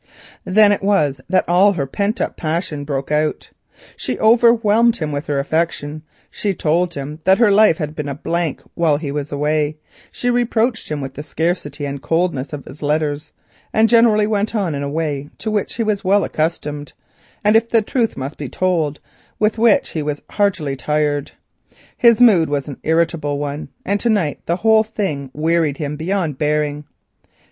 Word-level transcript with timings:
Then 0.45 0.71
it 0.71 0.81
was 0.81 1.21
that 1.29 1.47
all 1.47 1.73
her 1.73 1.85
pent 1.85 2.19
up 2.19 2.35
passion 2.35 2.85
broke 2.85 3.11
out. 3.11 3.51
She 3.95 4.17
overwhelmed 4.17 4.95
him 4.97 5.11
with 5.11 5.27
her 5.27 5.37
affection, 5.37 6.01
she 6.31 6.55
told 6.55 6.95
him 6.95 7.19
that 7.23 7.37
her 7.37 7.51
life 7.51 7.77
had 7.77 7.95
been 7.95 8.09
a 8.09 8.15
blank 8.15 8.63
while 8.73 8.97
he 8.97 9.11
was 9.11 9.31
away, 9.31 9.77
she 10.11 10.31
reproached 10.31 10.89
him 10.89 11.01
with 11.01 11.13
the 11.13 11.21
scarcity 11.21 11.85
and 11.85 12.01
coldness 12.01 12.51
of 12.51 12.65
his 12.65 12.81
letters, 12.81 13.31
and 13.75 13.87
generally 13.87 14.25
went 14.25 14.55
on 14.55 14.73
in 14.73 14.81
a 14.81 14.89
way 14.89 15.29
with 15.45 15.53
which 15.53 15.75
he 15.75 15.83
was 15.83 15.99
but 15.99 16.01
too 16.01 16.07
well 16.07 16.23
accustomed, 16.23 16.93
and, 17.43 17.55
if 17.55 17.69
the 17.69 17.83
truth 17.83 18.17
must 18.17 18.39
be 18.39 18.49
told, 18.49 18.99
heartily 19.39 20.75
tired. 20.75 21.31
His 21.95 22.19
mood 22.19 22.49
was 22.49 22.67
an 22.67 22.79
irritable 22.81 23.37
one, 23.37 23.69
and 23.85 23.99
to 23.99 24.09
night 24.09 24.41
the 24.47 24.55
whole 24.55 24.83
thing 24.83 25.29
wearied 25.31 25.77
him 25.77 25.95
beyond 25.95 26.39
bearing. 26.39 26.85